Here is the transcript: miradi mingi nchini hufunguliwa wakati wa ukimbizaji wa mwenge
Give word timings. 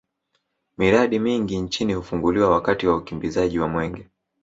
miradi 0.77 1.19
mingi 1.19 1.57
nchini 1.57 1.93
hufunguliwa 1.93 2.49
wakati 2.49 2.87
wa 2.87 2.95
ukimbizaji 2.95 3.59
wa 3.59 3.67
mwenge 3.67 4.07